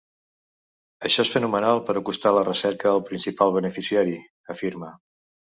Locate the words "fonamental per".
1.33-1.95